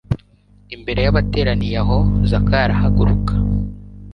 [0.75, 1.97] Imbere y'abateraniye aho,
[2.29, 3.31] Zakayo arahaguruka,